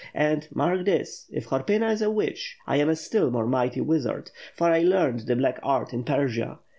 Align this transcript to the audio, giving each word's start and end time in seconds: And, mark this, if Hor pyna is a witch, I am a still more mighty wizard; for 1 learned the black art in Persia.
And, 0.15 0.47
mark 0.51 0.85
this, 0.85 1.29
if 1.31 1.45
Hor 1.45 1.61
pyna 1.61 1.91
is 1.91 2.01
a 2.01 2.09
witch, 2.09 2.57
I 2.65 2.77
am 2.77 2.89
a 2.89 2.95
still 2.95 3.29
more 3.29 3.45
mighty 3.45 3.81
wizard; 3.81 4.31
for 4.55 4.71
1 4.71 4.81
learned 4.89 5.19
the 5.27 5.35
black 5.35 5.59
art 5.61 5.93
in 5.93 6.03
Persia. 6.03 6.57